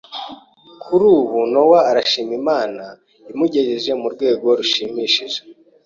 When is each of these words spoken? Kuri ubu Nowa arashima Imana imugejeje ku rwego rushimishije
Kuri 0.83 1.03
ubu 1.17 1.37
Nowa 1.53 1.79
arashima 1.89 2.31
Imana 2.41 2.85
imugejeje 3.31 3.91
ku 4.01 4.07
rwego 4.15 4.45
rushimishije 4.57 5.39